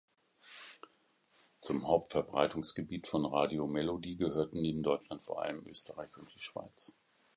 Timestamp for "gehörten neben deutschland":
4.17-5.21